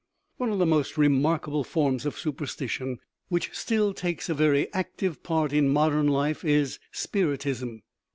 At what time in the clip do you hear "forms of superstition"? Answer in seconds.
1.63-2.97